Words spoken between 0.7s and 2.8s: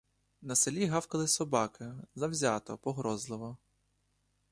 гавкали собаки— завзято,